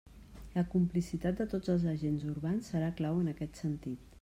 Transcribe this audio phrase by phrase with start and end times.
[0.53, 4.13] La complicitat de tots els agents urbans serà clau en aquest sentit.